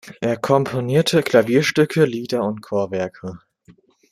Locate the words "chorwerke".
2.63-3.37